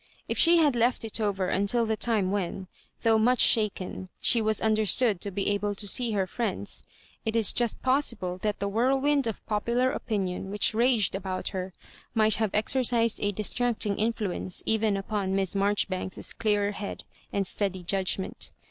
[0.27, 2.67] If she had left it over until the time when,
[3.03, 6.81] though much shaken, she was understood to be able to see lier friends,
[7.23, 11.71] it is just possible that the whirlwind of po^ pular opinion which raged about her
[12.15, 18.53] might have exercised a distracting influence even upon Miss Marjoribanks's dear bead and steady judgment.